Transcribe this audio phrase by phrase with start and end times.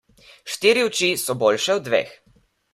[0.53, 2.19] Štiri oči so boljše od dveh.